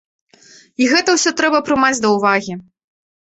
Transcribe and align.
І 0.83 0.87
гэта 0.93 1.09
ўсё 1.17 1.33
трэба 1.41 1.59
прымаць 1.67 1.99
да 2.05 2.13
ўвагі. 2.17 2.53